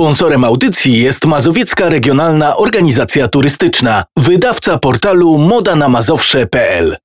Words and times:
Sponsorem 0.00 0.44
audycji 0.44 0.98
jest 0.98 1.24
Mazowiecka 1.24 1.88
Regionalna 1.88 2.56
Organizacja 2.56 3.28
Turystyczna, 3.28 4.04
wydawca 4.16 4.78
portalu 4.78 5.38
modanamazowsze.pl. 5.38 6.96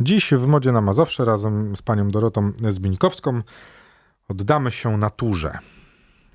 Dziś 0.00 0.30
w 0.30 0.46
Modzie 0.46 0.72
na 0.72 0.80
Mazowsze 0.80 1.24
razem 1.24 1.76
z 1.76 1.82
panią 1.82 2.10
Dorotą 2.10 2.52
Zbińkowską 2.68 3.42
oddamy 4.28 4.70
się 4.70 4.96
naturze. 4.96 5.58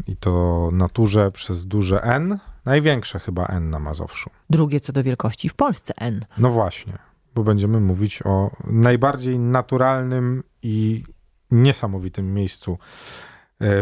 I 0.08 0.18
to 0.18 0.70
naturze 0.74 1.32
przez 1.32 1.66
duże 1.66 2.04
N, 2.04 2.40
największe 2.66 3.20
chyba 3.20 3.46
N 3.46 3.70
na 3.70 3.80
Mazowszu. 3.80 4.30
Drugie 4.50 4.80
co 4.80 4.94
do 4.94 5.04
wielkości 5.04 5.50
w 5.50 5.54
Polsce 5.54 5.94
N. 5.98 6.26
No 6.38 6.50
właśnie, 6.50 6.98
bo 7.36 7.44
będziemy 7.44 7.80
mówić 7.80 8.22
o 8.26 8.52
najbardziej 8.64 9.40
naturalnym 9.40 10.44
i 10.64 11.04
niesamowitym 11.52 12.34
miejscu 12.34 12.78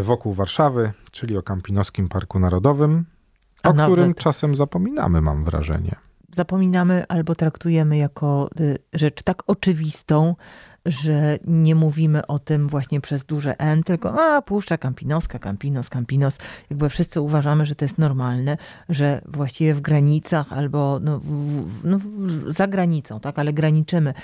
wokół 0.02 0.32
Warszawy, 0.32 0.92
czyli 1.12 1.36
o 1.36 1.42
Kampinoskim 1.42 2.08
Parku 2.08 2.38
Narodowym, 2.38 3.04
A 3.62 3.68
o 3.68 3.72
nawet- 3.72 3.92
którym 3.92 4.14
czasem 4.14 4.54
zapominamy, 4.54 5.20
mam 5.20 5.44
wrażenie. 5.44 5.94
Zapominamy 6.34 7.04
albo 7.08 7.34
traktujemy 7.34 7.96
jako 7.96 8.50
y, 8.60 8.78
rzecz 8.92 9.22
tak 9.22 9.42
oczywistą, 9.46 10.34
że 10.86 11.38
nie 11.46 11.74
mówimy 11.74 12.26
o 12.26 12.38
tym 12.38 12.68
właśnie 12.68 13.00
przez 13.00 13.24
duże 13.24 13.60
N, 13.60 13.82
tylko 13.82 14.20
a 14.22 14.42
Puszcza 14.42 14.78
Kampinoska, 14.78 15.38
Kampinos, 15.38 15.90
Kampinos. 15.90 16.38
Jakby 16.70 16.88
wszyscy 16.88 17.20
uważamy, 17.20 17.66
że 17.66 17.74
to 17.74 17.84
jest 17.84 17.98
normalne, 17.98 18.56
że 18.88 19.20
właściwie 19.26 19.74
w 19.74 19.80
granicach 19.80 20.52
albo 20.52 20.98
no, 21.02 21.18
w- 21.18 21.84
no, 21.84 21.98
za 22.46 22.66
granicą, 22.66 23.20
tak, 23.20 23.38
ale 23.38 23.52
graniczymy. 23.52 24.14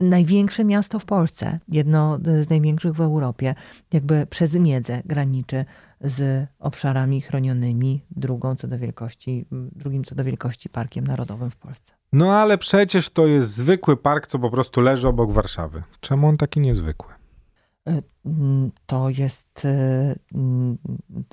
Największe 0.00 0.64
miasto 0.64 0.98
w 0.98 1.04
Polsce, 1.04 1.58
jedno 1.68 2.18
z 2.42 2.50
największych 2.50 2.92
w 2.92 3.00
Europie, 3.00 3.54
jakby 3.92 4.26
przez 4.26 4.54
miedzę 4.54 5.02
graniczy 5.04 5.64
z 6.00 6.48
obszarami 6.58 7.20
chronionymi, 7.20 8.04
drugą 8.10 8.56
co 8.56 8.68
do 8.68 8.78
wielkości, 8.78 9.46
drugim 9.52 10.04
co 10.04 10.14
do 10.14 10.24
wielkości 10.24 10.68
Parkiem 10.68 11.06
Narodowym 11.06 11.50
w 11.50 11.56
Polsce. 11.56 11.92
No 12.12 12.32
ale 12.32 12.58
przecież 12.58 13.10
to 13.10 13.26
jest 13.26 13.48
zwykły 13.48 13.96
park, 13.96 14.26
co 14.26 14.38
po 14.38 14.50
prostu 14.50 14.80
leży 14.80 15.08
obok 15.08 15.32
Warszawy. 15.32 15.82
Czemu 16.00 16.28
on 16.28 16.36
taki 16.36 16.60
niezwykły? 16.60 17.14
Mm, 18.24 18.72
To 18.86 19.08
jest 19.10 19.62
mm, 20.34 20.78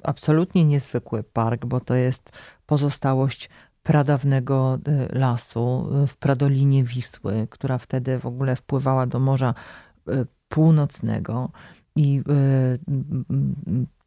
absolutnie 0.03 0.65
niezwykły 0.65 1.23
park, 1.23 1.65
bo 1.65 1.79
to 1.79 1.95
jest 1.95 2.31
pozostałość 2.65 3.49
pradawnego 3.83 4.79
y, 4.87 5.17
lasu 5.19 5.89
y, 6.03 6.07
w 6.07 6.17
Pradolinie 6.17 6.83
Wisły, 6.83 7.47
która 7.49 7.77
wtedy 7.77 8.19
w 8.19 8.25
ogóle 8.25 8.55
wpływała 8.55 9.07
do 9.07 9.19
Morza 9.19 9.53
y, 10.09 10.25
Północnego 10.47 11.51
i 11.95 12.21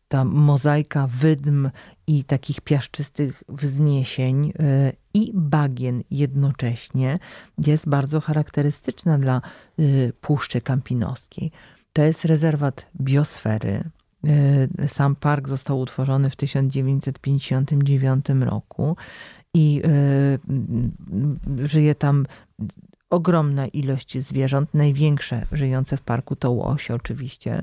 ta 0.08 0.24
mozaika 0.24 1.06
wydm 1.06 1.70
i 2.06 2.24
takich 2.24 2.60
piaszczystych 2.60 3.42
wzniesień 3.48 4.52
i 5.14 5.32
bagien 5.34 6.02
jednocześnie 6.10 7.19
jest 7.66 7.88
bardzo 7.88 8.20
charakterystyczna 8.20 9.19
dla 9.19 9.41
Puszczy 10.20 10.60
Kampinoskiej. 10.60 11.50
To 11.92 12.02
jest 12.02 12.24
rezerwat 12.24 12.86
biosfery. 13.00 13.91
Sam 14.86 15.16
park 15.16 15.48
został 15.48 15.80
utworzony 15.80 16.30
w 16.30 16.36
1959 16.36 18.27
roku 18.41 18.97
i 19.56 19.82
y, 19.84 19.88
mm, 20.48 21.38
żyje 21.64 21.94
tam 21.94 22.26
ogromna 23.10 23.66
ilość 23.66 24.18
zwierząt. 24.18 24.74
Największe 24.74 25.46
żyjące 25.52 25.96
w 25.96 26.02
parku 26.02 26.36
to 26.36 26.50
łosie 26.50 26.94
oczywiście. 26.94 27.62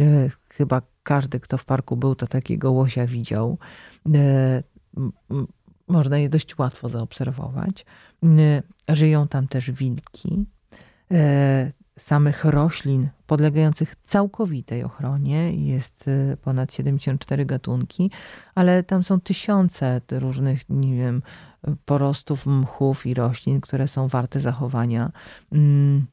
Y, 0.00 0.30
Chyba 0.48 0.82
każdy, 1.02 1.40
kto 1.40 1.58
w 1.58 1.64
parku 1.64 1.96
był, 1.96 2.14
to 2.14 2.26
takiego 2.26 2.72
łosia 2.72 3.06
widział. 3.06 3.58
Y, 4.06 4.62
Można 5.88 6.18
je 6.18 6.28
dość 6.28 6.58
łatwo 6.58 6.88
zaobserwować. 6.88 7.86
Y, 8.24 8.62
Żyją 8.88 9.28
tam 9.28 9.48
też 9.48 9.70
wilki 9.70 10.44
samych 11.98 12.44
roślin 12.44 13.08
podlegających 13.26 13.96
całkowitej 14.04 14.84
ochronie 14.84 15.66
jest 15.66 16.08
e, 16.08 16.36
ponad 16.36 16.72
74 16.72 17.46
gatunki, 17.46 18.10
ale 18.54 18.82
tam 18.82 19.04
są 19.04 19.20
tysiące 19.20 20.00
różnych, 20.10 20.68
nie 20.68 20.96
wiem, 20.96 21.22
porostów 21.84 22.46
mchów 22.46 23.06
i 23.06 23.14
roślin, 23.14 23.60
które 23.60 23.88
są 23.88 24.08
warte 24.08 24.40
zachowania. 24.40 25.12
Mm, 25.52 26.06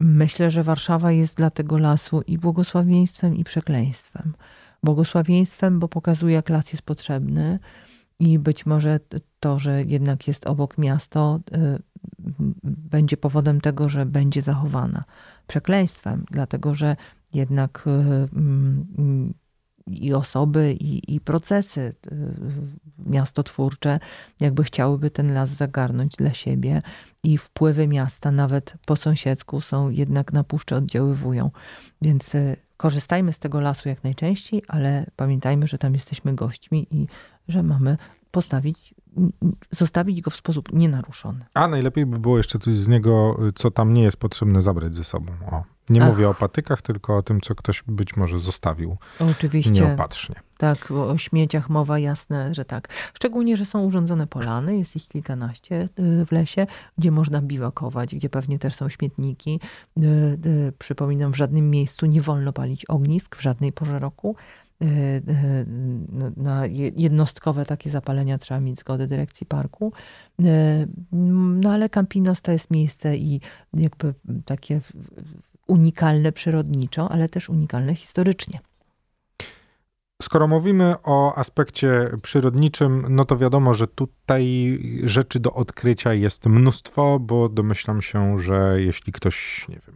Myślę, 0.00 0.50
że 0.50 0.62
Warszawa 0.62 1.12
jest 1.12 1.36
dla 1.36 1.50
tego 1.50 1.78
lasu 1.78 2.22
i 2.26 2.38
błogosławieństwem, 2.38 3.36
i 3.36 3.44
przekleństwem. 3.44 4.34
Błogosławieństwem, 4.82 5.78
bo 5.78 5.88
pokazuje, 5.88 6.34
jak 6.34 6.48
las 6.48 6.72
jest 6.72 6.82
potrzebny, 6.82 7.58
i 8.18 8.38
być 8.38 8.66
może 8.66 9.00
to, 9.40 9.58
że 9.58 9.82
jednak 9.82 10.28
jest 10.28 10.46
obok 10.46 10.78
miasto, 10.78 11.40
y, 11.56 11.78
będzie 12.64 13.16
powodem 13.16 13.60
tego, 13.60 13.88
że 13.88 14.06
będzie 14.06 14.42
zachowana. 14.42 15.04
Przekleństwem, 15.46 16.24
dlatego 16.30 16.74
że 16.74 16.96
jednak 17.34 17.84
y, 17.86 17.90
mm, 18.36 19.34
i 19.90 20.14
osoby, 20.14 20.72
i, 20.72 21.14
i 21.14 21.20
procesy 21.20 21.80
y, 21.80 22.16
miastotwórcze 22.98 24.00
jakby 24.40 24.64
chciałyby 24.64 25.10
ten 25.10 25.34
las 25.34 25.50
zagarnąć 25.50 26.16
dla 26.16 26.34
siebie 26.34 26.82
i 27.22 27.38
wpływy 27.38 27.88
miasta 27.88 28.30
nawet 28.30 28.74
po 28.86 28.96
sąsiedzku 28.96 29.60
są 29.60 29.90
jednak 29.90 30.32
na 30.32 30.44
puszczę 30.44 30.76
oddziaływują. 30.76 31.50
Więc 32.02 32.34
y, 32.34 32.56
korzystajmy 32.76 33.32
z 33.32 33.38
tego 33.38 33.60
lasu 33.60 33.88
jak 33.88 34.04
najczęściej, 34.04 34.62
ale 34.68 35.06
pamiętajmy, 35.16 35.66
że 35.66 35.78
tam 35.78 35.94
jesteśmy 35.94 36.34
gośćmi 36.34 36.86
i 36.90 37.06
że 37.48 37.62
mamy 37.62 37.96
postawić, 38.38 38.94
zostawić 39.70 40.20
go 40.20 40.30
w 40.30 40.36
sposób 40.36 40.72
nienaruszony. 40.72 41.44
A 41.54 41.68
najlepiej 41.68 42.06
by 42.06 42.18
było 42.18 42.36
jeszcze 42.36 42.58
coś 42.58 42.76
z 42.76 42.88
niego, 42.88 43.38
co 43.54 43.70
tam 43.70 43.94
nie 43.94 44.02
jest 44.02 44.16
potrzebne, 44.16 44.62
zabrać 44.62 44.94
ze 44.94 45.04
sobą. 45.04 45.32
O. 45.50 45.62
Nie 45.90 46.02
Ach. 46.02 46.08
mówię 46.08 46.28
o 46.28 46.34
patykach, 46.34 46.82
tylko 46.82 47.16
o 47.16 47.22
tym, 47.22 47.40
co 47.40 47.54
ktoś 47.54 47.82
być 47.86 48.16
może 48.16 48.38
zostawił 48.38 48.96
Oczywiście. 49.30 49.70
nieopatrznie. 49.70 50.36
Tak, 50.58 50.90
o 50.90 51.18
śmieciach 51.18 51.70
mowa 51.70 51.98
jasne, 51.98 52.54
że 52.54 52.64
tak. 52.64 52.88
Szczególnie, 53.14 53.56
że 53.56 53.64
są 53.64 53.84
urządzone 53.84 54.26
polany, 54.26 54.78
jest 54.78 54.96
ich 54.96 55.08
kilkanaście 55.08 55.88
y, 55.98 56.26
w 56.26 56.32
lesie, 56.32 56.66
gdzie 56.98 57.10
można 57.10 57.42
biwakować, 57.42 58.14
gdzie 58.14 58.30
pewnie 58.30 58.58
też 58.58 58.74
są 58.74 58.88
śmietniki. 58.88 59.60
Y, 59.98 60.02
y, 60.46 60.72
Przypominam, 60.78 61.32
w 61.32 61.36
żadnym 61.36 61.70
miejscu 61.70 62.06
nie 62.06 62.20
wolno 62.22 62.52
palić 62.52 62.84
ognisk 62.84 63.36
w 63.36 63.42
żadnej 63.42 63.72
porze 63.72 63.98
roku. 63.98 64.36
Y, 64.82 64.86
y, 64.86 65.66
na- 66.12 66.30
Na 66.36 66.66
je- 66.66 66.92
jednostkowe 66.96 67.66
takie 67.66 67.90
zapalenia 67.90 68.38
trzeba 68.38 68.60
mieć 68.60 68.78
zgodę 68.80 69.06
dyrekcji 69.06 69.46
parku. 69.46 69.92
Y, 70.40 70.44
No 71.12 71.72
ale 71.72 71.88
Campinos 71.88 72.42
to 72.42 72.52
jest 72.52 72.70
miejsce 72.70 73.16
i 73.16 73.40
jakby 73.74 74.14
takie 74.44 74.80
unikalne 75.66 76.32
przyrodniczo, 76.32 77.12
ale 77.12 77.28
też 77.28 77.48
unikalne 77.48 77.94
historycznie. 77.94 78.60
Skoro 80.22 80.48
mówimy 80.48 80.94
o 81.04 81.34
aspekcie 81.34 82.10
przyrodniczym, 82.22 83.06
no 83.08 83.24
to 83.24 83.36
wiadomo, 83.38 83.74
że 83.74 83.86
tutaj 83.86 84.78
rzeczy 85.04 85.40
do 85.40 85.52
odkrycia 85.52 86.14
jest 86.14 86.46
mnóstwo, 86.46 87.18
bo 87.20 87.48
domyślam 87.48 88.02
się, 88.02 88.38
że 88.38 88.76
jeśli 88.82 89.12
ktoś, 89.12 89.66
nie 89.68 89.80
wiem, 89.86 89.94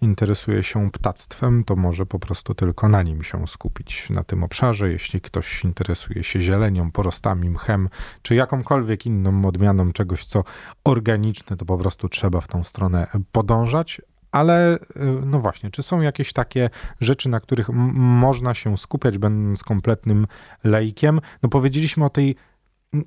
interesuje 0.00 0.62
się 0.62 0.90
ptactwem, 0.90 1.64
to 1.64 1.76
może 1.76 2.06
po 2.06 2.18
prostu 2.18 2.54
tylko 2.54 2.88
na 2.88 3.02
nim 3.02 3.22
się 3.22 3.46
skupić 3.46 4.10
na 4.10 4.24
tym 4.24 4.44
obszarze. 4.44 4.92
Jeśli 4.92 5.20
ktoś 5.20 5.64
interesuje 5.64 6.24
się 6.24 6.40
zielenią, 6.40 6.90
porostami, 6.90 7.50
mchem, 7.50 7.88
czy 8.22 8.34
jakąkolwiek 8.34 9.06
inną 9.06 9.44
odmianą 9.48 9.92
czegoś, 9.92 10.24
co 10.24 10.44
organiczne, 10.84 11.56
to 11.56 11.64
po 11.64 11.78
prostu 11.78 12.08
trzeba 12.08 12.40
w 12.40 12.48
tą 12.48 12.64
stronę 12.64 13.06
podążać. 13.32 14.00
Ale 14.32 14.76
y, 14.76 14.80
no 15.26 15.40
właśnie, 15.40 15.70
czy 15.70 15.82
są 15.82 16.00
jakieś 16.00 16.32
takie 16.32 16.70
rzeczy, 17.00 17.28
na 17.28 17.40
których 17.40 17.68
można 17.94 18.54
się 18.54 18.78
skupiać, 18.78 19.18
będąc 19.18 19.64
kompletnym 19.64 20.26
laikiem? 20.64 21.20
No 21.42 21.48
powiedzieliśmy 21.48 22.04
o 22.04 22.10
tej 22.10 22.36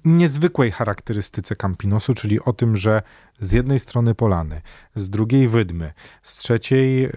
niezwykłej 0.06 0.72
charakterystyce 0.72 1.56
Campinosu, 1.56 2.14
czyli 2.14 2.40
o 2.40 2.54
tym, 2.54 2.78
że 2.78 3.02
z 3.40 3.52
jednej 3.52 3.80
strony 3.80 4.16
polany, 4.16 4.62
z 4.96 5.10
drugiej 5.10 5.48
wydmy, 5.48 5.94
z 6.22 6.38
trzeciej 6.38 7.10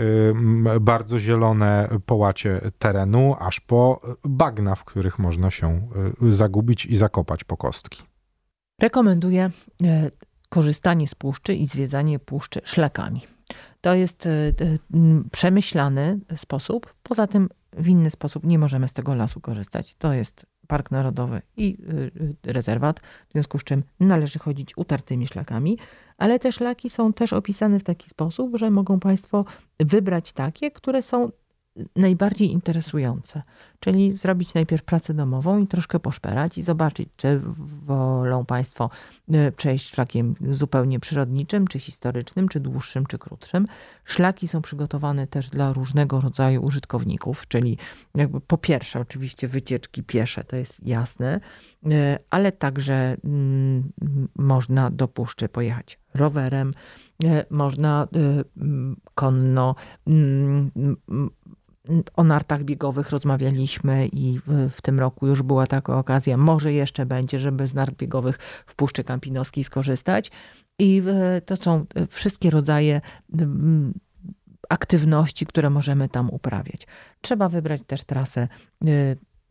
bardzo 0.81 1.19
zielone 1.19 1.89
połacie 2.07 2.61
terenu, 2.79 3.37
aż 3.39 3.61
po 3.61 4.01
y, 4.05 4.15
bagna, 4.25 4.75
w 4.75 4.85
których 4.85 5.19
można 5.19 5.51
się 5.51 5.89
y, 6.23 6.33
zagubić 6.33 6.87
i 6.87 6.97
zakopać 6.97 7.45
po 7.45 7.57
kostki. 7.57 8.03
Rekomenduję 8.81 9.51
e, 9.83 10.11
korzystanie 10.49 11.09
z 11.09 11.15
puszczy 11.15 11.55
i 11.55 11.67
zwiedzanie 11.67 12.19
puszczy 12.19 12.61
szlakami. 12.65 13.21
To 13.81 13.95
jest 13.95 14.27
e, 14.27 14.53
przemyślany 15.33 16.21
sposób. 16.37 16.95
Poza 17.03 17.27
tym 17.27 17.49
w 17.73 17.89
inny 17.89 18.11
sposób 18.11 18.45
nie 18.45 18.59
możemy 18.59 18.89
z 18.89 18.93
tego 18.93 19.15
lasu 19.15 19.41
korzystać. 19.41 19.95
To 19.95 20.13
jest 20.13 20.47
Park 20.67 20.91
Narodowy 20.91 21.43
i 21.57 21.77
y, 21.81 22.11
y, 22.49 22.53
rezerwat, 22.53 23.01
w 23.29 23.33
związku 23.33 23.59
z 23.59 23.65
czym 23.65 23.83
należy 24.01 24.39
chodzić 24.39 24.77
utartymi 24.77 25.27
szlakami, 25.27 25.79
ale 26.19 26.39
te 26.39 26.53
szlaki 26.53 26.91
są 26.91 27.13
też 27.13 27.33
opisane 27.33 27.79
w 27.79 27.85
taki 27.85 28.11
sposób, 28.11 28.57
że 28.57 28.71
mogą 28.71 29.01
Państwo 29.01 29.45
wybrać 29.81 30.33
takie, 30.33 30.71
które 30.71 31.03
są 31.03 31.31
najbardziej 31.97 32.53
interesujące. 32.53 33.43
Czyli 33.81 34.13
zrobić 34.13 34.55
najpierw 34.55 34.83
pracę 34.83 35.15
domową 35.15 35.59
i 35.59 35.67
troszkę 35.67 36.01
poszperać 36.01 36.59
i 36.59 36.63
zobaczyć, 36.63 37.09
czy 37.17 37.41
wolą 37.87 38.45
Państwo 38.45 38.91
e, 39.33 39.53
przejść 39.53 39.89
szlakiem 39.89 40.35
zupełnie 40.51 41.01
przyrodniczym, 41.01 41.67
czy 41.67 41.79
historycznym, 41.79 42.49
czy 42.49 42.61
dłuższym, 42.61 43.07
czy 43.07 43.19
krótszym. 43.19 43.67
Szlaki 44.05 44.49
są 44.49 44.63
przygotowane 44.63 45.27
też 45.27 45.49
dla 45.49 45.73
różnego 45.73 46.21
rodzaju 46.21 46.63
użytkowników, 46.65 47.49
czyli 47.49 47.79
jakby 48.15 48.41
po 48.41 48.59
pierwsze 48.59 49.01
oczywiście 49.01 49.49
wycieczki 49.49 50.03
piesze, 50.03 50.45
to 50.45 50.57
jest 50.57 50.87
jasne, 50.87 51.41
e, 51.91 52.19
ale 52.31 52.53
także 52.53 53.17
mm, 53.25 53.93
można 54.37 54.91
do 54.91 55.09
puszczy 55.09 55.49
pojechać 55.49 55.99
rowerem, 56.15 56.73
e, 57.25 57.45
można 57.51 58.09
konno 59.15 59.75
mm, 60.07 60.71
o 62.17 62.25
nartach 62.25 62.65
biegowych 62.65 63.11
rozmawialiśmy 63.11 64.07
i 64.07 64.39
w, 64.47 64.71
w, 64.71 64.83
tym 64.83 65.01
roku 65.01 65.27
już 65.27 65.43
była 65.43 65.67
taka 65.67 65.99
okazja, 65.99 66.37
może 66.37 66.73
jeszcze 66.73 67.07
będzie, 67.07 67.39
żeby 67.39 67.67
z 67.67 67.75
nart 67.75 67.97
biegowych 67.97 68.39
w 68.67 68.75
Puszczy 68.75 69.05
Kampinoskiej 69.05 69.65
skorzystać. 69.65 70.31
I 70.79 71.03
e, 71.07 71.41
to 71.41 71.57
są 71.57 71.85
e, 71.95 72.07
wszystkie 72.07 72.51
rodzaje 72.51 73.01
aktywności, 74.69 75.47
które 75.47 75.71
możemy 75.71 76.09
tam 76.09 76.31
uprawiać. 76.31 76.87
Trzeba 77.21 77.49
wybrać 77.49 77.83
też 77.87 78.05
trasę 78.05 78.41
e, 78.41 78.87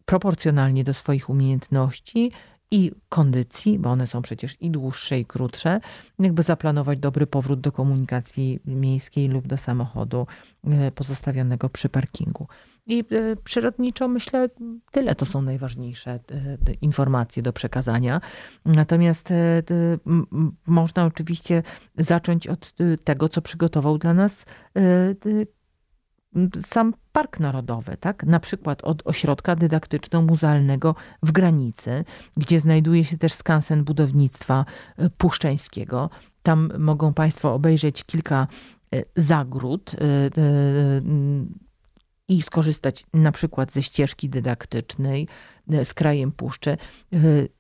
proporcjonalnie 0.06 0.84
do 0.84 0.94
swoich 0.94 1.30
umiejętności 1.30 2.32
i 2.72 2.92
kondycji, 3.10 3.80
bo 3.80 3.90
one 3.90 4.08
są 4.08 4.22
przecież 4.22 4.62
i 4.62 4.70
dłuższe, 4.70 5.20
i 5.20 5.26
krótsze, 5.26 5.80
jakby 6.20 6.44
zaplanować 6.44 7.00
dobry 7.00 7.28
powrót 7.28 7.62
do 7.62 7.72
komunikacji 7.72 8.60
miejskiej 8.66 9.28
lub 9.28 9.48
do 9.48 9.58
samochodu 9.58 10.28
e, 10.64 10.92
pozostawionego 10.92 11.70
przy 11.70 11.90
parkingu. 11.90 12.48
I 12.88 13.00
e, 13.00 13.36
przyrodniczo 13.44 14.08
myślę, 14.08 14.50
tyle 14.92 15.16
to 15.16 15.26
są 15.26 15.42
najważniejsze 15.42 16.12
e, 16.12 16.20
informacje 16.82 17.44
do 17.44 17.54
przekazania. 17.54 18.22
Natomiast 18.66 19.34
można 20.66 21.06
oczywiście 21.06 21.64
zacząć 21.98 22.48
od 22.48 22.76
tego, 23.04 23.30
co 23.30 23.42
przygotował 23.42 23.98
dla 23.98 24.14
nas 24.14 24.46
sam 26.66 26.94
Park 27.12 27.40
Narodowy, 27.40 27.98
tak? 28.00 28.24
na 28.24 28.40
przykład 28.40 28.84
od 28.84 29.08
ośrodka 29.08 29.56
dydaktyczno-muzealnego 29.56 30.96
w 31.24 31.32
granicy, 31.32 32.06
gdzie 32.38 32.60
znajduje 32.60 33.06
się 33.06 33.18
też 33.18 33.34
skansen 33.34 33.84
budownictwa 33.84 34.66
e, 34.98 35.10
puszczeńskiego. 35.10 36.10
Tam 36.44 36.72
mogą 36.78 37.14
Państwo 37.14 37.54
obejrzeć 37.54 38.04
kilka 38.04 38.48
e, 38.96 39.04
zagród 39.16 39.92
e, 39.94 39.98
i 42.32 42.42
skorzystać 42.42 43.06
na 43.14 43.32
przykład 43.32 43.72
ze 43.72 43.84
ścieżki 43.84 44.30
dydaktycznej 44.30 45.28
e, 45.70 45.86
z 45.86 45.94
krajem 45.94 46.32
puszczy. 46.32 46.72
E, 46.72 46.78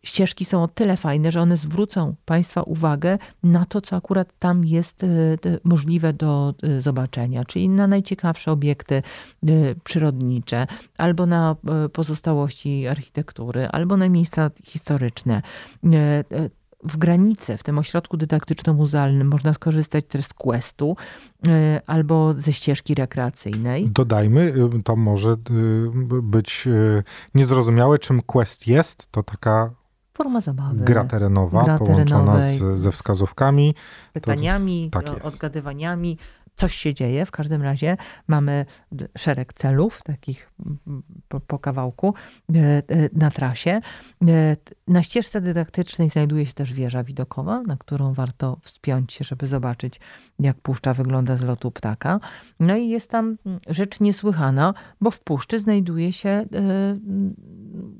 ścieżki 0.03 0.45
są 0.45 0.63
o 0.63 0.68
tyle 0.68 0.97
fajne, 0.97 1.31
że 1.31 1.41
one 1.41 1.57
zwrócą 1.57 2.15
Państwa 2.25 2.63
uwagę 2.63 3.18
na 3.44 3.65
to, 3.65 3.81
co 3.81 3.95
akurat 3.95 4.33
tam 4.39 4.65
jest 4.65 5.03
e, 5.03 5.07
możliwe 5.63 6.13
do 6.13 6.53
zobaczenia, 6.79 7.45
czyli 7.45 7.69
na 7.69 7.88
najciekawsze 7.88 8.51
obiekty 8.51 9.03
przyrodnicze, 9.83 10.68
albo 10.97 11.25
na 11.25 11.56
pozostałości 11.94 12.88
architektury, 12.88 13.68
albo 13.68 13.97
na 13.97 14.09
miejsca 14.09 14.51
historyczne 14.63 15.41
w 16.83 16.98
granicy, 16.98 17.57
w 17.57 17.63
tym 17.63 17.80
ośrodku 17.80 18.18
dydaktyczno-muzealnym 18.18 19.28
można 19.28 19.54
skorzystać 19.54 20.06
też 20.06 20.25
z 20.25 20.33
questu 20.33 20.95
y, 21.48 21.50
albo 21.88 22.33
ze 22.33 22.54
ścieżki 22.54 22.95
rekreacyjnej. 22.95 23.89
Dodajmy, 23.89 24.42
y, 24.80 24.83
to 24.83 24.95
może 24.95 25.31
y, 25.31 25.36
być 26.22 26.68
niezrozumiałe, 27.36 28.00
czym 28.00 28.22
quest 28.22 28.68
jest. 28.68 29.12
To 29.12 29.24
taka 29.24 29.72
forma 30.13 30.42
zabawy. 30.42 30.83
Gra 30.83 31.04
terenowa, 31.04 31.63
gra 31.63 31.78
połączona 31.78 32.39
z, 32.39 32.80
ze 32.80 32.92
wskazówkami. 32.92 33.75
Pytaniami, 34.13 34.89
to, 34.92 35.01
tak 35.01 35.25
odgadywaniami 35.25 36.18
coś 36.61 36.75
się 36.75 36.93
dzieje. 36.93 37.25
W 37.25 37.31
każdym 37.31 37.61
razie 37.61 37.97
mamy 38.27 38.65
szereg 39.17 39.53
celów, 39.53 40.03
takich 40.03 40.53
po, 41.27 41.39
po, 41.39 41.59
kawałku 41.59 42.13
e, 42.55 42.59
e, 42.59 42.83
na 43.13 43.31
trasie. 43.31 43.81
E, 44.27 44.55
na 44.87 45.03
ścieżce 45.03 45.41
dydaktycznej 45.41 46.09
znajduje 46.09 46.45
się 46.45 46.53
też 46.53 46.73
wieża 46.73 47.03
widokowa, 47.03 47.61
na 47.61 47.77
którą 47.77 48.13
warto 48.13 48.57
wspiąć 48.61 49.13
się, 49.13 49.23
żeby 49.23 49.47
zobaczyć, 49.47 49.99
jak 50.39 50.57
puszcza 50.61 50.93
wygląda 50.93 51.35
z 51.35 51.43
lotu 51.43 51.71
ptaka. 51.71 52.19
No 52.59 52.75
i 52.75 52.89
jest 52.89 53.09
tam 53.09 53.37
rzecz 53.67 53.99
niesłychana, 53.99 54.73
bo 55.01 55.11
w 55.11 55.19
puszczy 55.19 55.59
znajduje 55.59 56.13
się 56.13 56.45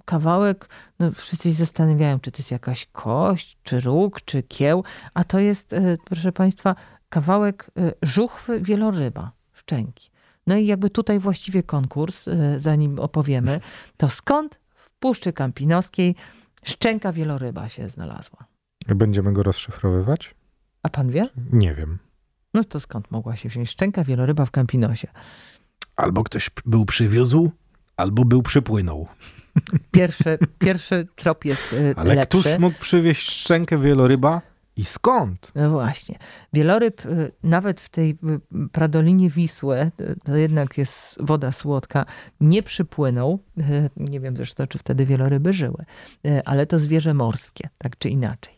kawałek, 0.06 0.70
no 1.00 1.12
wszyscy 1.12 1.50
się 1.50 1.56
zastanawiają, 1.56 2.20
czy 2.20 2.32
to 2.32 2.38
jest 2.38 2.52
jakaś 2.52 2.86
kość, 2.92 3.58
czy 3.64 3.80
róg, 3.80 4.22
czy 4.22 4.44
kieł, 4.44 4.84
a 5.14 5.24
to 5.24 5.40
jest, 5.40 5.76
proszę 6.06 6.32
Państwa, 6.32 6.76
kawałek 7.12 7.72
y, 7.80 7.92
żuchwy 8.02 8.62
wieloryba, 8.62 9.32
szczęki. 9.54 10.12
No 10.48 10.58
i 10.58 10.66
jakby 10.66 10.90
tutaj 10.90 11.20
właściwie 11.20 11.64
konkurs, 11.64 12.28
y, 12.28 12.56
zanim 12.58 13.00
opowiemy, 13.00 13.60
to 13.98 14.10
skąd 14.10 14.60
w 14.76 14.90
Puszczy 15.00 15.34
Kampinoskiej 15.34 16.16
szczęka 16.66 17.12
wieloryba 17.12 17.70
się 17.70 17.90
znalazła? 17.90 18.46
Będziemy 18.88 19.34
go 19.34 19.44
rozszyfrowywać? 19.44 20.36
A 20.84 20.90
pan 20.90 21.10
wie? 21.12 21.24
Nie 21.54 21.74
wiem. 21.74 22.00
No 22.54 22.64
to 22.64 22.80
skąd 22.80 23.12
mogła 23.12 23.36
się 23.36 23.50
wziąć 23.50 23.70
szczęka 23.70 24.04
wieloryba 24.04 24.46
w 24.46 24.52
Kampinosie? 24.52 25.08
Albo 25.96 26.24
ktoś 26.24 26.50
był 26.66 26.86
przywiózł, 26.86 27.52
albo 27.98 28.26
był 28.26 28.42
przypłynął. 28.42 29.08
Pierwszy, 29.92 30.38
pierwszy 30.60 31.08
trop 31.16 31.46
jest 31.46 31.74
y, 31.74 31.94
Ale 31.98 32.16
lepszy. 32.16 32.28
któż 32.40 32.60
mógł 32.60 32.80
przywieźć 32.80 33.32
szczękę 33.32 33.78
wieloryba? 33.78 34.42
I 34.76 34.86
skąd? 34.86 35.52
No 35.56 35.70
właśnie. 35.70 36.18
Wieloryb 36.54 37.06
y, 37.06 37.32
nawet 37.44 37.82
w 37.82 37.90
tej 37.90 38.10
y, 38.10 38.70
pradolinie 38.72 39.30
Wisły, 39.30 39.92
y, 40.02 40.16
to 40.24 40.36
jednak 40.36 40.78
jest 40.78 41.16
woda 41.20 41.52
słodka, 41.52 42.06
nie 42.42 42.64
przypłynął. 42.64 43.40
Nie 43.98 44.20
wiem 44.20 44.38
zresztą, 44.38 44.68
czy 44.68 44.78
wtedy 44.80 45.06
wieloryby 45.06 45.54
żyły, 45.54 45.86
ale 46.46 46.66
to 46.66 46.80
zwierzę 46.80 47.14
morskie, 47.14 47.70
tak 47.78 47.98
czy 47.98 48.10
inaczej. 48.10 48.54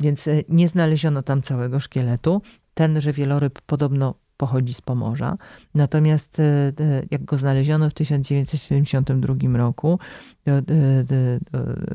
Więc 0.00 0.28
nie 0.48 0.68
znaleziono 0.68 1.22
tam 1.22 1.42
całego 1.42 1.80
szkieletu. 1.80 2.42
Tenże 2.74 3.12
wieloryb 3.12 3.60
podobno 3.60 4.14
pochodzi 4.38 4.74
z 4.74 4.80
Pomorza. 4.80 5.36
Natomiast 5.74 6.40
e, 6.40 6.42
e, 6.42 6.72
jak 7.10 7.24
go 7.24 7.36
znaleziono 7.36 7.90
w 7.90 7.94
1972 7.94 9.56
roku, 9.56 9.98
e, 10.46 10.62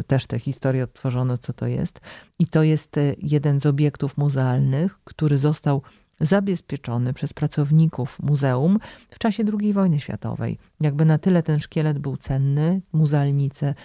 też 0.07 0.27
te 0.27 0.39
historie 0.39 0.83
odtworzono, 0.83 1.37
co 1.37 1.53
to 1.53 1.67
jest. 1.67 2.01
I 2.39 2.47
to 2.47 2.63
jest 2.63 2.99
jeden 3.17 3.59
z 3.59 3.65
obiektów 3.65 4.17
muzealnych, 4.17 4.99
który 5.03 5.37
został 5.37 5.81
zabezpieczony 6.19 7.13
przez 7.13 7.33
pracowników 7.33 8.19
muzeum 8.19 8.79
w 9.09 9.19
czasie 9.19 9.43
II 9.61 9.73
wojny 9.73 9.99
światowej. 9.99 10.57
Jakby 10.81 11.05
na 11.05 11.17
tyle 11.17 11.43
ten 11.43 11.59
szkielet 11.59 11.99
był 11.99 12.17
cenny, 12.17 12.81
muzealnice 12.93 13.75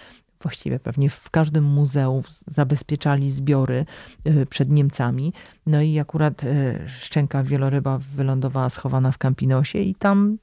właściwie 0.41 0.79
pewnie 0.79 1.09
w 1.09 1.29
każdym 1.29 1.63
muzeum 1.63 2.23
zabezpieczali 2.47 3.31
zbiory 3.31 3.85
y, 4.27 4.45
przed 4.45 4.69
Niemcami. 4.69 5.33
No 5.65 5.81
i 5.81 5.99
akurat 5.99 6.43
y, 6.43 6.79
szczęka 6.87 7.43
wieloryba 7.43 7.99
wylądowała 8.15 8.69
schowana 8.69 9.11
w 9.11 9.17
Campinosie 9.17 9.79
i 9.79 9.95
tam 9.95 10.37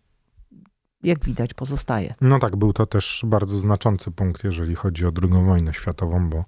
jak 1.03 1.25
widać, 1.25 1.55
pozostaje. 1.55 2.15
No 2.21 2.39
tak, 2.39 2.57
był 2.57 2.73
to 2.73 2.87
też 2.87 3.23
bardzo 3.27 3.59
znaczący 3.59 4.11
punkt, 4.11 4.45
jeżeli 4.45 4.75
chodzi 4.75 5.07
o 5.07 5.13
II 5.23 5.45
wojnę 5.45 5.75
światową, 5.75 6.31
bo, 6.31 6.45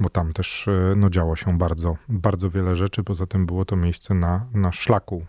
bo 0.00 0.10
tam 0.10 0.32
też 0.32 0.66
y, 0.66 0.94
no, 0.96 1.10
działo 1.10 1.36
się 1.36 1.58
bardzo, 1.58 1.96
bardzo 2.08 2.50
wiele 2.50 2.76
rzeczy. 2.76 3.04
Poza 3.04 3.26
tym 3.26 3.46
było 3.46 3.64
to 3.64 3.76
miejsce 3.76 4.14
na, 4.14 4.46
na 4.54 4.72
szlaku 4.72 5.26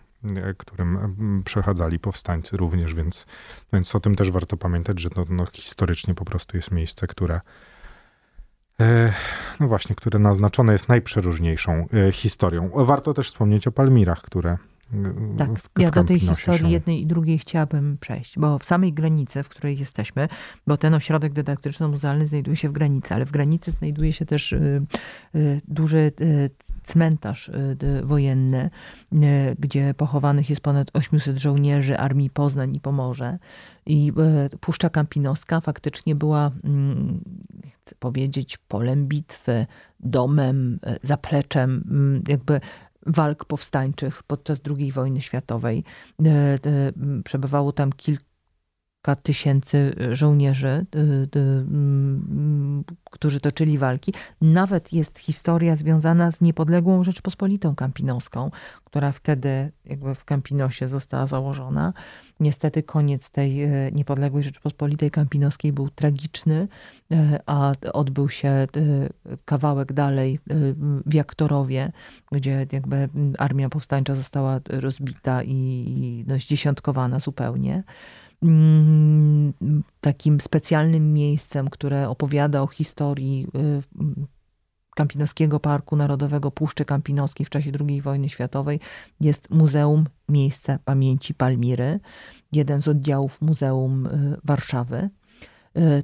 którym 0.58 0.96
e, 0.96 1.42
przechadzali 1.44 1.98
powstańcy 1.98 2.56
również, 2.56 2.94
więc, 2.94 3.26
więc 3.72 3.94
o 3.94 4.00
tym 4.00 4.14
też 4.14 4.30
warto 4.30 4.56
pamiętać, 4.56 5.00
że 5.00 5.08
no, 5.16 5.24
no 5.30 5.46
historycznie 5.46 6.14
po 6.14 6.24
prostu 6.24 6.56
jest 6.56 6.70
miejsce, 6.70 7.06
które 7.06 7.40
e, 8.80 9.12
no 9.60 9.68
właśnie, 9.68 9.96
które 9.96 10.18
naznaczone 10.18 10.72
jest 10.72 10.88
najprzeróżniejszą 10.88 11.86
historią. 12.12 12.70
Warto 12.74 13.14
też 13.14 13.28
wspomnieć 13.28 13.66
o 13.66 13.72
Palmirach, 13.72 14.22
które 14.22 14.58
tak, 15.38 15.58
w, 15.58 15.68
ja 15.78 15.90
do 15.90 16.04
tej 16.04 16.20
historii 16.20 16.60
się. 16.60 16.68
jednej 16.68 17.02
i 17.02 17.06
drugiej 17.06 17.38
chciałabym 17.38 17.98
przejść, 18.00 18.38
bo 18.38 18.58
w 18.58 18.64
samej 18.64 18.92
granicy, 18.92 19.42
w 19.42 19.48
której 19.48 19.78
jesteśmy, 19.78 20.28
bo 20.66 20.76
ten 20.76 20.94
ośrodek 20.94 21.32
dydaktyczno-muzealny 21.32 22.26
znajduje 22.26 22.56
się 22.56 22.68
w 22.68 22.72
granicy, 22.72 23.14
ale 23.14 23.24
w 23.24 23.30
granicy 23.30 23.70
znajduje 23.70 24.12
się 24.12 24.26
też 24.26 24.52
y, 24.52 24.82
y, 25.34 25.60
duży 25.68 26.12
y, 26.20 26.50
cmentarz 26.82 27.50
wojenny, 28.02 28.70
gdzie 29.58 29.94
pochowanych 29.94 30.50
jest 30.50 30.62
ponad 30.62 30.90
800 30.92 31.38
żołnierzy 31.38 31.98
Armii 31.98 32.30
Poznań 32.30 32.76
i 32.76 32.80
Pomorze. 32.80 33.38
I 33.86 34.12
Puszcza 34.60 34.90
Kampinoska 34.90 35.60
faktycznie 35.60 36.14
była, 36.14 36.50
mm, 36.64 37.20
chcę 37.84 37.94
powiedzieć, 37.98 38.58
polem 38.68 39.06
bitwy, 39.06 39.66
domem, 40.00 40.78
zapleczem, 41.02 41.84
mm, 41.90 42.22
jakby 42.28 42.60
walk 43.08 43.44
powstańczych 43.44 44.22
podczas 44.22 44.60
II 44.78 44.92
wojny 44.92 45.20
światowej. 45.20 45.84
E, 46.24 46.28
e, 46.30 46.58
przebywało 47.24 47.72
tam 47.72 47.92
kilka 47.92 48.27
kilka 49.08 49.22
tysięcy 49.22 49.94
żołnierzy, 50.12 50.86
którzy 53.10 53.40
toczyli 53.40 53.78
walki. 53.78 54.14
Nawet 54.40 54.92
jest 54.92 55.18
historia 55.18 55.76
związana 55.76 56.30
z 56.30 56.40
niepodległą 56.40 57.04
Rzeczpospolitą 57.04 57.74
Kampinoską, 57.74 58.50
która 58.84 59.12
wtedy 59.12 59.72
jakby 59.84 60.14
w 60.14 60.24
Kampinosie 60.24 60.88
została 60.88 61.26
założona. 61.26 61.92
Niestety 62.40 62.82
koniec 62.82 63.30
tej 63.30 63.62
e, 63.62 63.92
niepodległej 63.92 64.42
Rzeczpospolitej 64.42 65.10
Kampinoskiej 65.10 65.72
był 65.72 65.90
tragiczny, 65.90 66.68
e, 67.12 67.40
a 67.46 67.72
odbył 67.92 68.28
się 68.28 68.48
e, 68.48 68.68
kawałek 69.44 69.92
dalej 69.92 70.38
w 71.06 71.14
Jaktorowie, 71.14 71.92
gdzie 72.32 72.66
jakby 72.72 73.08
armia 73.38 73.68
powstańcza 73.68 74.14
została 74.14 74.60
rozbita 74.68 75.42
i 75.44 76.24
no, 76.26 76.38
zdziesiątkowana 76.38 77.18
zupełnie 77.18 77.72
mm, 77.72 77.84
takim 80.00 80.40
specjalnym 80.40 81.12
miejscem, 81.12 81.68
które 81.68 82.08
opowiada 82.08 82.62
o 82.62 82.66
historii 82.66 83.46
Kampinoskiego 84.98 85.60
Parku 85.60 85.96
Narodowego 85.96 86.50
Puszczy 86.50 86.84
Kampinoskiej 86.84 87.46
w 87.46 87.50
czasie 87.50 87.72
II 87.88 88.02
wojny 88.02 88.28
światowej 88.28 88.80
jest 89.20 89.50
Muzeum 89.50 90.04
Miejsce 90.28 90.78
Pamięci 90.84 91.34
Palmiry, 91.34 92.00
jeden 92.52 92.82
z 92.82 92.88
oddziałów 92.88 93.40
Muzeum 93.40 94.06
y, 94.06 94.36
Warszawy. 94.44 95.10
Y, 95.76 96.02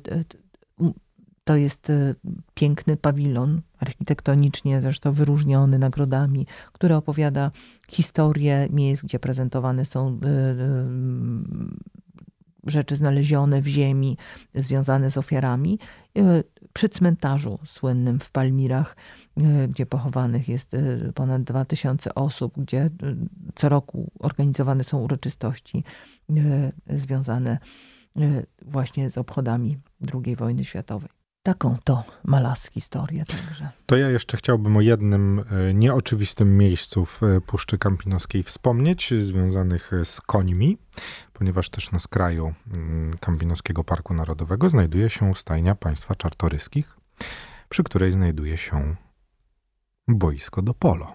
to 1.44 1.56
jest 1.56 1.90
y, 1.90 2.14
piękny 2.54 2.96
pawilon, 2.96 3.60
architektonicznie 3.78 4.80
zresztą 4.82 5.12
wyróżniony 5.12 5.78
nagrodami, 5.78 6.46
który 6.72 6.94
opowiada 6.94 7.50
historię 7.88 8.68
miejsc, 8.70 9.02
gdzie 9.02 9.18
prezentowane 9.18 9.84
są 9.84 10.20
rzeczy 12.66 12.96
znalezione 12.96 13.62
w 13.62 13.66
ziemi 13.66 14.16
związane 14.54 15.10
z 15.10 15.18
ofiarami. 15.18 15.78
E, 16.18 16.42
przy 16.72 16.88
cmentarzu 16.88 17.58
słynnym 17.66 18.20
w 18.20 18.30
Palmirach, 18.30 18.96
e, 19.36 19.68
gdzie 19.68 19.86
pochowanych 19.86 20.48
jest 20.48 20.74
e, 20.74 21.12
ponad 21.14 21.42
2000 21.42 22.14
osób, 22.14 22.54
gdzie 22.56 22.90
co 23.54 23.68
roku 23.68 24.10
organizowane 24.18 24.84
są 24.84 24.98
uroczystości 24.98 25.84
związane 26.90 27.58
właśnie 28.62 29.10
z 29.10 29.18
obchodami 29.18 29.78
II 30.14 30.36
wojny 30.36 30.64
światowej. 30.64 31.23
Taką 31.44 31.76
to 31.84 32.04
ma 32.24 32.40
las 32.40 32.66
historię 32.70 33.24
także. 33.24 33.70
To 33.86 33.96
ja 33.96 34.10
jeszcze 34.10 34.36
chciałbym 34.36 34.76
o 34.76 34.80
jednym 34.80 35.44
nieoczywistym 35.74 36.58
miejscu 36.58 37.04
w 37.04 37.20
Puszczy 37.46 37.78
Kampinoskiej 37.78 38.42
wspomnieć, 38.42 39.14
związanych 39.20 39.90
z 40.04 40.20
końmi 40.20 40.78
ponieważ 41.34 41.70
też 41.70 41.92
na 41.92 41.98
skraju 41.98 42.54
mm, 42.76 43.18
Kampinoskiego 43.18 43.84
Parku 43.84 44.14
Narodowego 44.14 44.68
znajduje 44.68 45.10
się 45.10 45.34
stajnia 45.34 45.74
państwa 45.74 46.14
czartoryskich, 46.14 46.96
przy 47.68 47.84
której 47.84 48.12
znajduje 48.12 48.56
się 48.56 48.96
boisko 50.08 50.62
do 50.62 50.74
polo. 50.74 51.14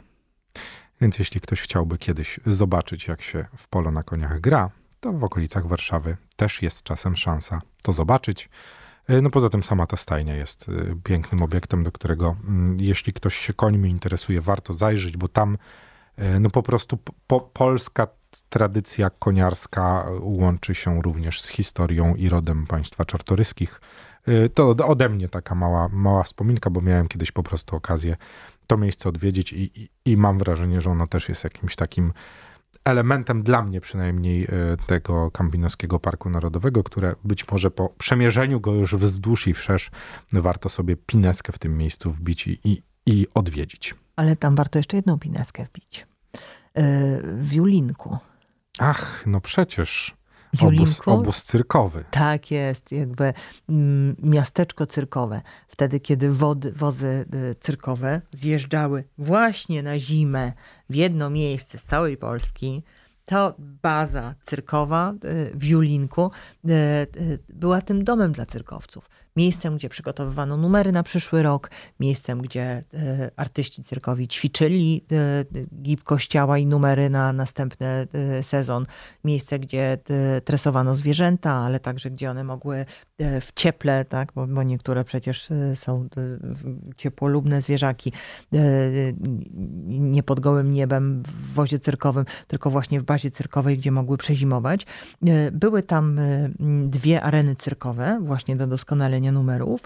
Więc 1.01 1.19
jeśli 1.19 1.41
ktoś 1.41 1.61
chciałby 1.61 1.97
kiedyś 1.97 2.39
zobaczyć, 2.45 3.07
jak 3.07 3.21
się 3.21 3.45
w 3.55 3.67
polo 3.67 3.91
na 3.91 4.03
koniach 4.03 4.39
gra, 4.39 4.69
to 4.99 5.13
w 5.13 5.23
okolicach 5.23 5.67
Warszawy 5.67 6.17
też 6.35 6.61
jest 6.61 6.83
czasem 6.83 7.15
szansa 7.15 7.61
to 7.83 7.91
zobaczyć. 7.91 8.49
E, 9.07 9.21
no 9.21 9.29
poza 9.29 9.49
tym 9.49 9.63
sama 9.63 9.85
ta 9.87 9.97
stajnia 9.97 10.35
jest 10.35 10.69
e, 10.69 10.95
pięknym 11.03 11.43
obiektem, 11.43 11.83
do 11.83 11.91
którego 11.91 12.35
mm, 12.47 12.77
jeśli 12.79 13.13
ktoś 13.13 13.35
się 13.35 13.53
końmi 13.53 13.89
interesuje, 13.89 14.41
warto 14.41 14.73
zajrzeć, 14.73 15.17
bo 15.17 15.27
tam 15.27 15.57
e, 16.15 16.39
no 16.39 16.49
po 16.49 16.63
prostu 16.63 16.97
po, 17.27 17.39
polska 17.39 18.07
tradycja 18.49 19.09
koniarska 19.09 20.05
łączy 20.19 20.75
się 20.75 21.01
również 21.01 21.41
z 21.41 21.47
historią 21.47 22.15
i 22.15 22.29
rodem 22.29 22.67
państwa 22.67 23.05
czartoryskich. 23.05 23.81
To 24.53 24.75
ode 24.87 25.09
mnie 25.09 25.29
taka 25.29 25.55
mała, 25.55 25.89
mała 25.91 26.23
wspominka, 26.23 26.69
bo 26.69 26.81
miałem 26.81 27.07
kiedyś 27.07 27.31
po 27.31 27.43
prostu 27.43 27.75
okazję 27.75 28.15
to 28.67 28.77
miejsce 28.77 29.09
odwiedzić 29.09 29.53
i, 29.53 29.81
i, 29.81 29.89
i 30.05 30.17
mam 30.17 30.37
wrażenie, 30.37 30.81
że 30.81 30.89
ono 30.89 31.07
też 31.07 31.29
jest 31.29 31.43
jakimś 31.43 31.75
takim 31.75 32.13
elementem 32.89 33.43
dla 33.43 33.63
mnie 33.63 33.81
przynajmniej 33.81 34.43
y, 34.43 34.47
tego 34.87 35.31
Kampinoskiego 35.31 35.99
Parku 35.99 36.29
Narodowego, 36.29 36.83
które 36.83 37.15
być 37.23 37.51
może 37.51 37.71
po 37.71 37.89
przemierzeniu 37.89 38.59
go 38.59 38.73
już 38.73 38.95
wzdłuż 38.95 39.47
i 39.47 39.53
wszerz 39.53 39.91
warto 40.33 40.69
sobie 40.69 40.95
pineskę 40.95 41.53
w 41.53 41.59
tym 41.59 41.77
miejscu 41.77 42.11
wbić 42.11 42.47
i, 42.47 42.83
i, 43.05 43.27
odwiedzić. 43.33 43.95
Ale 44.15 44.35
tam 44.35 44.55
warto 44.55 44.79
jeszcze 44.79 44.97
jedną 44.97 45.19
pineskę 45.19 45.65
wbić. 45.65 46.07
E, 46.73 47.21
w 47.23 47.53
Julinku. 47.53 48.17
Ach, 48.79 49.23
no 49.25 49.41
przecież. 49.41 50.18
Obóz, 50.61 51.01
obóz, 51.05 51.43
cyrkowy. 51.43 52.05
Tak 52.11 52.51
jest, 52.51 52.91
jakby 52.91 53.33
mm, 53.69 54.15
miasteczko 54.23 54.85
cyrkowe. 54.85 55.41
Wtedy, 55.67 55.99
kiedy 55.99 56.29
wody, 56.29 56.71
wozy 56.71 57.25
y, 57.51 57.55
cyrkowe 57.55 58.21
zjeżdżały 58.33 59.03
właśnie 59.17 59.83
na 59.83 59.99
zimę 59.99 60.53
w 60.89 60.95
jedno 60.95 61.29
miejsce 61.29 61.77
z 61.77 61.83
całej 61.83 62.17
Polski, 62.17 62.83
to 63.25 63.55
baza 63.57 64.35
cyrkowa 64.41 65.13
y, 65.25 65.51
w 65.53 65.63
Julinku 65.63 66.31
y, 66.69 67.39
była 67.49 67.81
tym 67.81 68.03
domem 68.03 68.31
dla 68.31 68.45
cyrkowców 68.45 69.09
miejscem, 69.35 69.75
gdzie 69.75 69.89
przygotowywano 69.89 70.57
numery 70.57 70.91
na 70.91 71.03
przyszły 71.03 71.43
rok, 71.43 71.71
miejscem, 71.99 72.41
gdzie 72.41 72.83
e, 72.93 73.31
artyści 73.35 73.83
cyrkowi 73.83 74.27
ćwiczyli 74.27 75.05
e, 75.11 75.75
gibkość 75.81 76.27
ciała 76.27 76.57
i 76.57 76.65
numery 76.65 77.09
na 77.09 77.33
następny 77.33 77.87
e, 77.87 78.43
sezon, 78.43 78.85
miejsce, 79.23 79.59
gdzie 79.59 79.97
tresowano 80.45 80.95
zwierzęta, 80.95 81.51
ale 81.53 81.79
także 81.79 82.11
gdzie 82.11 82.31
one 82.31 82.43
mogły 82.43 82.85
w 83.41 83.47
cieple, 83.55 84.05
tak, 84.05 84.31
bo, 84.35 84.47
bo 84.47 84.63
niektóre 84.63 85.03
przecież 85.03 85.49
są 85.75 86.07
ciepłolubne 86.97 87.61
zwierzaki, 87.61 88.13
nie 89.87 90.23
pod 90.23 90.39
gołym 90.39 90.73
niebem 90.73 91.23
w 91.23 91.53
wozie 91.53 91.79
cyrkowym, 91.79 92.25
tylko 92.47 92.69
właśnie 92.69 92.99
w 92.99 93.03
bazie 93.03 93.31
cyrkowej, 93.31 93.77
gdzie 93.77 93.91
mogły 93.91 94.17
przezimować. 94.17 94.85
Były 95.51 95.83
tam 95.83 96.19
dwie 96.85 97.21
areny 97.21 97.55
cyrkowe, 97.55 98.19
właśnie 98.21 98.55
do 98.55 98.67
doskonalenia 98.67 99.18
numerów. 99.21 99.81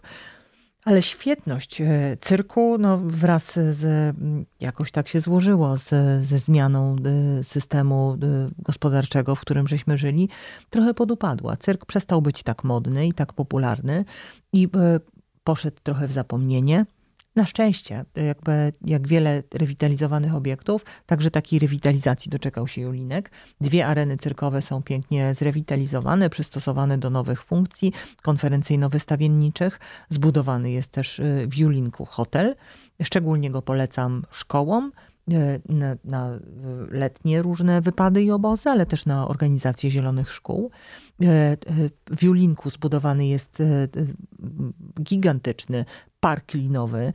Ale 0.85 1.01
świetność 1.01 1.81
e, 1.81 2.17
cyrku 2.19 2.77
no, 2.79 2.97
wraz 2.97 3.53
z, 3.53 4.15
jakoś 4.59 4.91
tak 4.91 5.07
się 5.07 5.19
złożyło, 5.19 5.77
z, 5.77 5.89
ze 6.27 6.39
zmianą 6.39 6.95
e, 7.39 7.43
systemu 7.43 8.17
e, 8.23 8.49
gospodarczego, 8.59 9.35
w 9.35 9.41
którym 9.41 9.67
żeśmy 9.67 9.97
żyli, 9.97 10.29
trochę 10.69 10.93
podupadła. 10.93 11.57
Cyrk 11.57 11.85
przestał 11.85 12.21
być 12.21 12.43
tak 12.43 12.63
modny 12.63 13.07
i 13.07 13.13
tak 13.13 13.33
popularny 13.33 14.05
i 14.53 14.69
poszedł 15.43 15.77
trochę 15.83 16.07
w 16.07 16.11
zapomnienie. 16.11 16.85
Na 17.35 17.45
szczęście, 17.45 18.05
jakby 18.15 18.73
jak 18.85 19.07
wiele 19.07 19.43
rewitalizowanych 19.53 20.35
obiektów, 20.35 20.85
także 21.05 21.31
takiej 21.31 21.59
rewitalizacji 21.59 22.31
doczekał 22.31 22.67
się 22.67 22.81
Julinek. 22.81 23.31
Dwie 23.61 23.87
areny 23.87 24.17
cyrkowe 24.17 24.61
są 24.61 24.83
pięknie 24.83 25.35
zrewitalizowane, 25.35 26.29
przystosowane 26.29 26.97
do 26.97 27.09
nowych 27.09 27.43
funkcji 27.43 27.93
konferencyjno-wystawienniczych. 28.21 29.79
Zbudowany 30.09 30.71
jest 30.71 30.91
też 30.91 31.19
y, 31.19 31.47
w 31.51 31.57
Julinku 31.57 32.05
hotel. 32.05 32.55
Szczególnie 33.03 33.51
go 33.51 33.61
polecam 33.61 34.23
szkołom, 34.31 34.91
y, 35.31 35.61
na, 35.69 35.95
na, 36.03 36.39
letnie 36.89 37.41
różne 37.41 37.81
wypady 37.81 38.23
i 38.23 38.31
obozy, 38.31 38.69
ale 38.69 38.85
też 38.85 39.05
na 39.05 39.27
organizację 39.27 39.89
zielonych 39.89 40.31
szkół. 40.31 40.71
Y, 41.21 41.25
w 42.15 42.23
Julinku 42.23 42.69
zbudowany 42.69 43.27
jest 43.27 43.63
gigantyczny 45.03 45.85
park 46.23 46.53
linowy, 46.53 47.13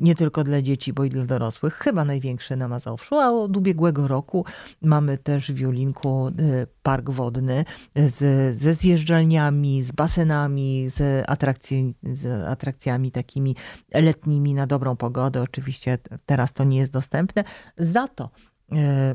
nie 0.00 0.14
tylko 0.14 0.44
dla 0.44 0.62
dzieci, 0.62 0.92
bo 0.92 1.04
i 1.04 1.10
dla 1.10 1.24
dorosłych, 1.24 1.74
chyba 1.74 2.04
największy 2.04 2.56
na 2.56 2.68
Mazowszu, 2.68 3.14
a 3.16 3.30
od 3.30 3.56
ubiegłego 3.56 4.08
roku 4.08 4.44
mamy 4.82 5.18
też 5.18 5.52
w 5.52 5.58
Julinku 5.58 6.28
y, 6.28 6.66
park 6.82 7.10
wodny 7.10 7.64
z, 7.96 8.56
ze 8.56 8.74
zjeżdżalniami, 8.74 9.82
z 9.82 9.92
basenami, 9.92 10.88
z, 10.88 11.24
atrakcji, 11.30 11.94
z 12.02 12.48
atrakcjami 12.48 13.10
takimi 13.10 13.56
letnimi 13.94 14.54
na 14.54 14.66
dobrą 14.66 14.96
pogodę. 14.96 15.42
Oczywiście 15.42 15.98
teraz 16.26 16.52
to 16.52 16.64
nie 16.64 16.78
jest 16.78 16.92
dostępne. 16.92 17.44
Za 17.76 18.08
to 18.08 18.30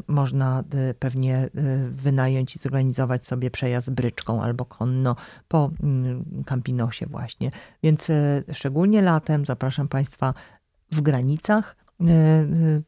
można 0.07 0.63
e, 0.73 0.93
pewnie 0.93 1.37
e, 1.37 1.49
wynająć 1.91 2.55
i 2.55 2.59
zorganizować 2.59 3.27
sobie 3.27 3.51
przejazd 3.51 3.89
bryczką 3.89 4.43
albo 4.43 4.65
konno 4.65 5.15
po 5.47 5.71
mm, 5.83 6.43
Campinosie 6.45 7.05
właśnie. 7.05 7.51
Więc 7.83 8.07
szczególnie 8.53 9.01
latem 9.01 9.45
zapraszam 9.45 9.87
Państwa 9.87 10.33
w 10.91 11.01
granicach 11.01 11.75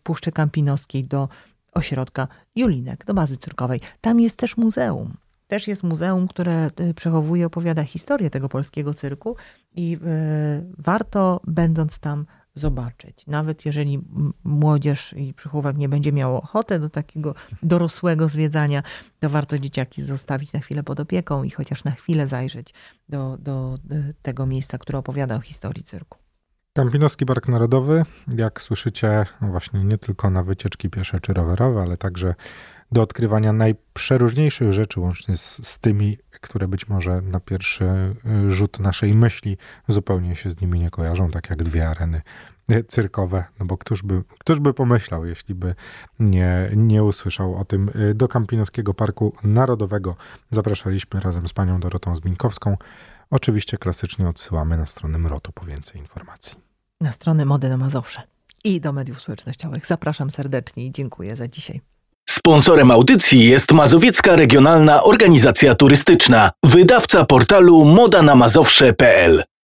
Puszczy 0.04 0.32
Kampinoskiej 0.32 1.04
do 1.04 1.30
ośrodka 1.74 2.28
Julinek, 2.56 3.06
do 3.06 3.14
bazy 3.14 3.38
cyrkowej. 3.38 3.82
Tam 4.02 4.20
jest 4.20 4.38
też 4.38 4.58
muzeum. 4.58 5.14
Też 5.48 5.68
jest 5.68 5.84
muzeum, 5.84 6.28
które 6.28 6.70
przechowuje, 6.96 7.46
opowiada 7.46 7.84
historię 7.84 8.30
tego 8.30 8.50
polskiego 8.50 8.94
cyrku 8.94 9.36
i 9.76 9.98
warto, 10.78 11.42
będąc 11.48 12.00
tam, 12.00 12.26
zobaczyć. 12.60 13.28
Nawet 13.28 13.66
jeżeli 13.66 14.02
młodzież 14.44 15.14
i 15.14 15.34
przychówek 15.34 15.78
nie 15.78 15.90
będzie 15.90 16.12
miało 16.12 16.42
ochoty 16.42 16.80
do 16.80 16.90
takiego 16.90 17.36
dorosłego 17.64 18.28
zwiedzania, 18.28 18.84
to 19.20 19.30
warto 19.30 19.60
dzieciaki 19.60 20.02
zostawić 20.02 20.54
na 20.54 20.60
chwilę 20.60 20.84
pod 20.84 21.00
opieką 21.00 21.44
i 21.44 21.50
chociaż 21.50 21.84
na 21.84 21.92
chwilę 21.92 22.28
zajrzeć 22.28 22.74
do, 23.10 23.38
do 23.38 23.78
tego 24.22 24.46
miejsca, 24.46 24.78
które 24.78 25.00
opowiada 25.00 25.36
o 25.36 25.40
historii 25.40 25.84
cyrku. 25.84 26.18
Kampinoski 26.74 27.26
Park 27.26 27.48
Narodowy, 27.48 28.06
jak 28.38 28.62
słyszycie, 28.62 29.26
właśnie 29.42 29.84
nie 29.84 29.98
tylko 29.98 30.30
na 30.30 30.44
wycieczki 30.44 30.90
piesze 30.90 31.20
czy 31.20 31.34
rowerowe, 31.34 31.82
ale 31.82 31.98
także 31.98 32.36
do 32.92 33.02
odkrywania 33.02 33.54
najprzeróżniejszych 33.54 34.74
rzeczy, 34.74 35.00
łącznie 35.00 35.38
z, 35.38 35.68
z 35.68 35.80
tymi, 35.80 36.18
które 36.42 36.68
być 36.68 36.88
może 36.88 37.22
na 37.22 37.40
pierwszy 37.40 37.86
y, 38.46 38.52
rzut 38.52 38.80
naszej 38.80 39.14
myśli 39.14 39.58
zupełnie 39.88 40.36
się 40.36 40.52
z 40.52 40.62
nimi 40.62 40.80
nie 40.80 40.90
kojarzą, 40.90 41.32
tak 41.32 41.50
jak 41.50 41.64
dwie 41.64 41.90
areny 41.90 42.22
y, 42.72 42.84
cyrkowe, 42.84 43.46
no 43.60 43.66
bo 43.66 43.78
któż 43.78 44.04
by, 44.04 44.24
któż 44.40 44.60
by 44.60 44.74
pomyślał, 44.74 45.26
jeśli 45.26 45.56
by 45.56 45.76
nie, 46.20 46.72
nie 46.76 47.04
usłyszał 47.04 47.56
o 47.56 47.66
tym. 47.66 47.92
Y, 47.96 48.14
do 48.14 48.28
Kampinoskiego 48.28 48.94
Parku 48.94 49.34
Narodowego 49.44 50.16
zapraszaliśmy 50.52 51.20
razem 51.20 51.48
z 51.48 51.54
panią 51.54 51.80
Dorotą 51.80 52.16
Zbinkowską. 52.16 52.78
Oczywiście 53.30 53.78
klasycznie 53.78 54.30
odsyłamy 54.30 54.78
na 54.78 54.86
stronę 54.86 55.18
Mrotu 55.18 55.52
po 55.52 55.66
więcej 55.66 56.02
informacji. 56.02 56.58
Na 57.02 57.12
stronę 57.12 57.46
Mody 57.46 57.70
na 57.70 57.78
Mazowsze 57.78 58.22
i 58.64 58.82
do 58.82 58.94
mediów 58.94 59.22
społecznościowych. 59.22 59.86
Zapraszam 59.86 60.32
serdecznie 60.32 60.86
i 60.86 60.92
dziękuję 60.92 61.36
za 61.36 61.48
dzisiaj. 61.48 61.82
Sponsorem 62.40 62.92
audycji 62.92 63.46
jest 63.46 63.72
Mazowiecka 63.72 64.36
Regionalna 64.36 65.04
Organizacja 65.04 65.76
Turystyczna, 65.76 66.52
wydawca 66.64 67.26
portalu 67.26 67.86
modanamazowsze.pl. 67.86 69.44